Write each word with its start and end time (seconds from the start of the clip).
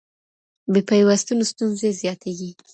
بې 0.71 0.81
پيوستون 0.89 1.39
ستونزې 1.51 1.89
زياتېږي. 2.01 2.51